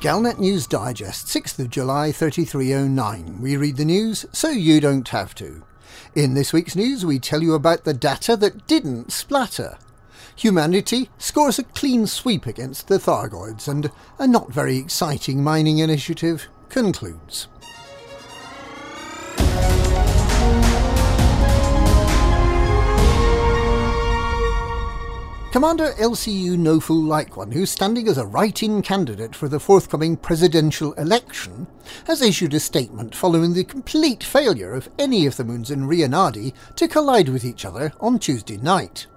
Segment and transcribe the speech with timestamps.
[0.00, 3.38] Galnet News Digest, 6th of July 3309.
[3.38, 5.62] We read the news so you don't have to.
[6.14, 9.76] In this week's news, we tell you about the Datta that didn't splatter.
[10.36, 16.48] Humanity scores a clean sweep against the Thargoids, and a not very exciting mining initiative
[16.70, 17.48] concludes.
[25.52, 30.92] Commander LCU No Fool Like who's standing as a write-in candidate for the forthcoming presidential
[30.92, 31.66] election,
[32.04, 36.52] has issued a statement following the complete failure of any of the moons in Rianadi
[36.76, 39.08] to collide with each other on Tuesday night.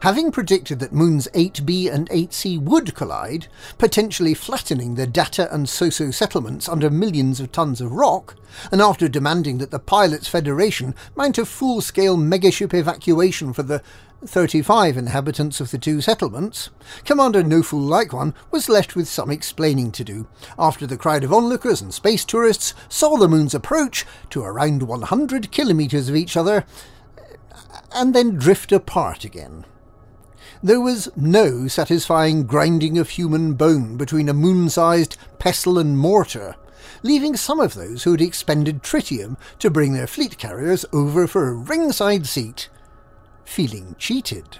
[0.00, 6.12] Having predicted that moons 8b and 8c would collide, potentially flattening the Datta and Sosa
[6.12, 8.36] settlements under millions of tons of rock,
[8.72, 13.82] and after demanding that the Pilots Federation mount a full-scale megaship evacuation for the
[14.26, 16.68] 35 inhabitants of the two settlements,
[17.04, 20.26] Commander No Fool Like One was left with some explaining to do.
[20.58, 25.50] After the crowd of onlookers and space tourists saw the moon's approach to around 100
[25.50, 26.66] kilometres of each other
[27.92, 29.64] and then drift apart again.
[30.62, 36.56] There was no satisfying grinding of human bone between a moon-sized pestle and mortar,
[37.02, 41.48] leaving some of those who had expended tritium to bring their fleet carriers over for
[41.48, 42.68] a ringside seat
[43.50, 44.58] feeling cheated.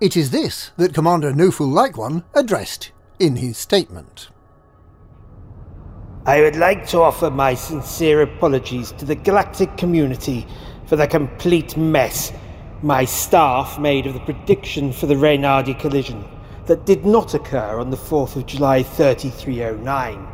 [0.00, 4.28] It is this that Commander No Like One addressed in his statement.
[6.26, 10.46] I would like to offer my sincere apologies to the galactic community
[10.88, 12.32] for the complete mess
[12.82, 16.24] my staff made of the prediction for the Reynardi collision
[16.66, 20.26] that did not occur on the 4th of July 3309.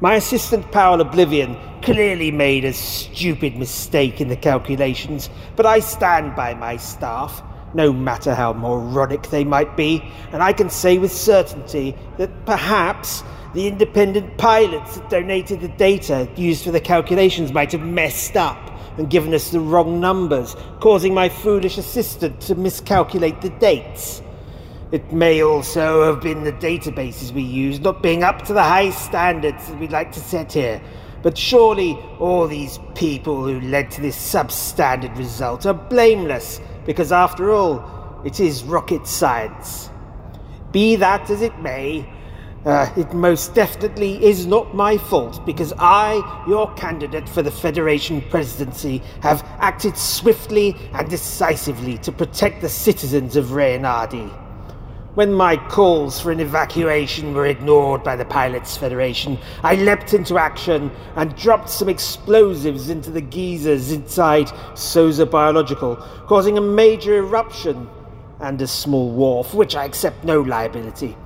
[0.00, 6.34] My assistant Powell Oblivion clearly made a stupid mistake in the calculations, but I stand
[6.34, 7.42] by my staff,
[7.74, 10.02] no matter how moronic they might be,
[10.32, 13.22] and I can say with certainty that perhaps
[13.54, 18.69] the independent pilots that donated the data used for the calculations might have messed up
[18.96, 24.22] and given us the wrong numbers, causing my foolish assistant to miscalculate the dates.
[24.92, 28.90] It may also have been the databases we use not being up to the high
[28.90, 30.82] standards that we'd like to set here.
[31.22, 37.52] But surely all these people who led to this substandard result are blameless, because after
[37.52, 37.84] all,
[38.24, 39.90] it is rocket science.
[40.72, 42.08] Be that as it may,
[42.64, 48.20] uh, it most definitely is not my fault because I, your candidate for the Federation
[48.30, 54.30] presidency, have acted swiftly and decisively to protect the citizens of Reynardi.
[55.14, 60.38] When my calls for an evacuation were ignored by the Pilots Federation, I leapt into
[60.38, 65.96] action and dropped some explosives into the geysers inside Sosa Biological,
[66.26, 67.88] causing a major eruption
[68.38, 71.16] and a small war, for which I accept no liability.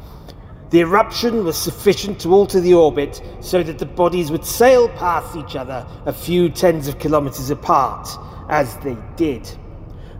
[0.75, 5.37] The eruption was sufficient to alter the orbit so that the bodies would sail past
[5.37, 8.09] each other a few tens of kilometers apart,
[8.49, 9.49] as they did.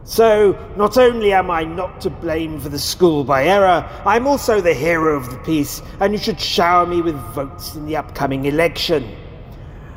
[0.05, 4.61] So, not only am I not to blame for the school by error, I'm also
[4.61, 8.45] the hero of the piece, and you should shower me with votes in the upcoming
[8.45, 9.13] election.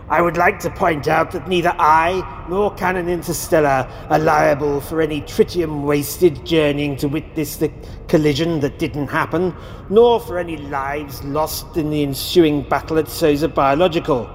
[0.10, 5.02] I would like to point out that neither I nor Canonn Interstellar are liable for
[5.02, 7.70] any tritium wasted journeying to witness the
[8.08, 9.54] collision that didn't happen,
[9.90, 14.30] nor for any lives lost in the ensuing battle at Sosa Biological.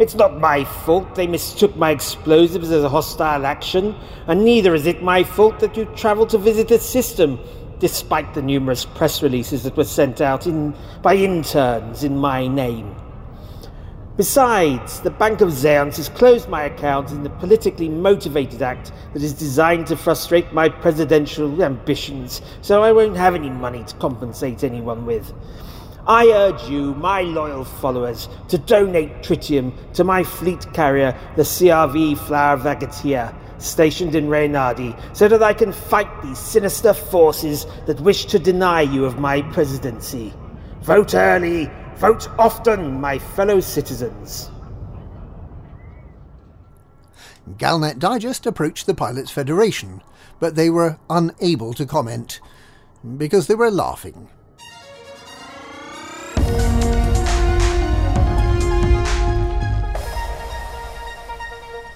[0.00, 3.94] It's not my fault they mistook my explosives as a hostile action,
[4.26, 7.38] and neither is it my fault that you travelled to visit the system,
[7.78, 12.92] despite the numerous press releases that were sent out in, by interns in my name.
[14.14, 19.22] Besides, the Bank of Zaonce has closed my account in the politically motivated act that
[19.22, 24.64] is designed to frustrate my presidential ambitions, so I won't have any money to compensate
[24.64, 25.32] anyone with.
[26.06, 32.18] I urge you, my loyal followers, to donate tritium to my fleet carrier, the CRV
[32.18, 38.26] Flower Vagatia, stationed in Reynardi, so that I can fight these sinister forces that wish
[38.26, 40.34] to deny you of my presidency.
[40.82, 44.50] Vote early, vote often, my fellow citizens.
[47.56, 50.02] Galnet Digest approached the Pilots Federation,
[50.38, 52.40] but they were unable to comment
[53.16, 54.28] because they were laughing.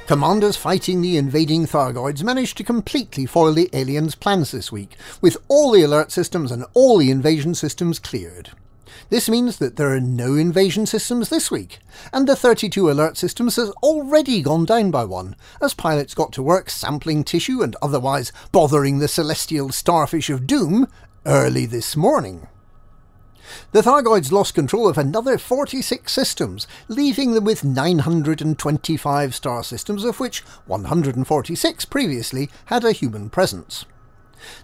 [0.06, 5.36] Commanders fighting the invading Thargoids managed to completely foil the aliens' plans this week, with
[5.48, 8.50] all the alert systems and all the invasion systems cleared.
[9.10, 11.78] This means that there are no invasion systems this week,
[12.12, 16.42] and the 32 alert systems has already gone down by one, as pilots got to
[16.42, 20.88] work sampling tissue and otherwise bothering the celestial starfish of doom
[21.24, 22.48] early this morning.
[23.72, 30.18] The Thargoids lost control of another 46 systems, leaving them with 925 star systems, of
[30.18, 33.84] which 146 previously had a human presence.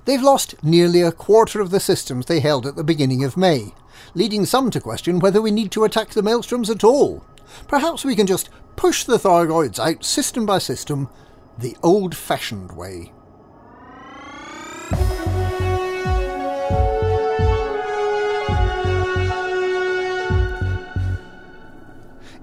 [0.04, 3.74] They've lost nearly a quarter of the systems they held at the beginning of May,
[4.14, 7.24] leading some to question whether we need to attack the Maelstroms at all.
[7.68, 11.08] Perhaps we can just push the Thargoids out system by system,
[11.58, 13.12] the old fashioned way.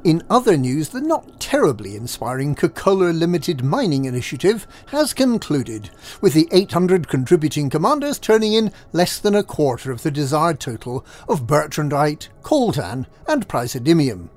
[0.02, 5.90] In other news, the not terribly inspiring Kokola Limited Mining Initiative has concluded,
[6.22, 11.06] with the 800 contributing commanders turning in less than a quarter of the desired total
[11.28, 14.30] of Bertrandite, coltan, and praseodymium.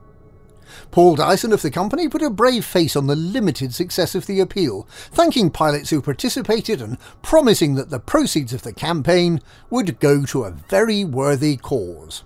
[0.91, 4.41] Paul Dyson of the company put a brave face on the limited success of the
[4.41, 10.25] appeal, thanking pilots who participated and promising that the proceeds of the campaign would go
[10.25, 12.25] to a very worthy cause.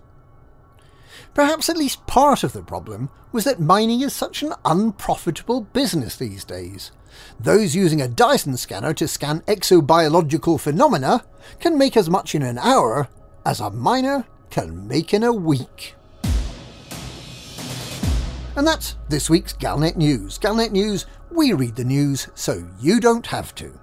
[1.36, 6.16] Perhaps at least part of the problem was that mining is such an unprofitable business
[6.16, 6.92] these days.
[7.38, 11.26] Those using a Dyson scanner to scan exobiological phenomena
[11.60, 13.08] can make as much in an hour
[13.44, 15.94] as a miner can make in a week.
[18.56, 20.38] And that's this week's Galnet News.
[20.38, 23.78] Galnet News, we read the news so you don't have to.